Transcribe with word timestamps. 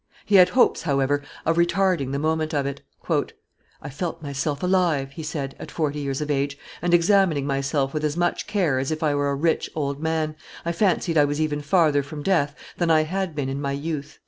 He 0.25 0.37
had 0.37 0.49
hopes, 0.49 0.81
however, 0.81 1.21
of 1.45 1.57
retarding 1.57 2.11
the 2.11 2.17
moment 2.17 2.55
of 2.55 2.65
it. 2.65 2.81
"I 3.83 3.89
felt 3.91 4.23
myself 4.23 4.63
alive," 4.63 5.11
he 5.11 5.21
said, 5.21 5.55
at 5.59 5.69
forty 5.69 5.99
years 5.99 6.21
of 6.21 6.31
age, 6.31 6.57
"and, 6.81 6.91
examining 6.91 7.45
myself 7.45 7.93
with 7.93 8.03
as 8.03 8.17
much 8.17 8.47
care 8.47 8.79
as 8.79 8.89
if 8.89 9.03
I 9.03 9.13
were 9.13 9.29
a 9.29 9.35
rich 9.35 9.69
old 9.75 9.99
man, 10.01 10.35
I 10.65 10.71
fancied 10.71 11.19
I 11.19 11.25
was 11.25 11.39
even 11.39 11.61
farther 11.61 12.01
from 12.01 12.23
death 12.23 12.55
than 12.77 12.89
I 12.89 13.03
had 13.03 13.35
been 13.35 13.47
in 13.47 13.61
my 13.61 13.73
youth." 13.73 14.17